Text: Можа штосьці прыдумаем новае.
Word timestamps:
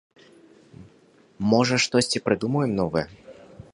Можа 1.51 1.77
штосьці 1.85 2.23
прыдумаем 2.29 2.71
новае. 2.81 3.05